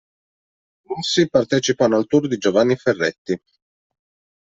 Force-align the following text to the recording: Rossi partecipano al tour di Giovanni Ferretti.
Rossi 0.87 1.29
partecipano 1.29 1.95
al 1.95 2.07
tour 2.07 2.27
di 2.27 2.39
Giovanni 2.39 2.75
Ferretti. 2.75 3.39